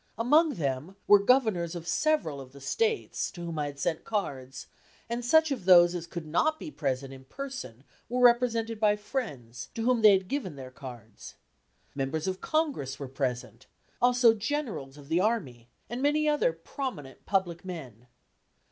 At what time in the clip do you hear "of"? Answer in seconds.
1.75-1.87, 2.41-2.53, 5.51-5.65, 12.25-12.41, 14.97-15.07